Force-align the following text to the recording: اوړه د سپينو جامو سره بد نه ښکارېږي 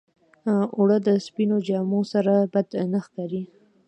اوړه 0.75 0.97
د 1.07 1.09
سپينو 1.25 1.57
جامو 1.67 1.99
سره 2.13 2.33
بد 2.53 2.67
نه 2.91 2.99
ښکارېږي 3.05 3.43